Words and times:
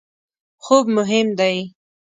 خوب 0.65 0.85
مهم 0.97 1.27
دی 1.39 1.57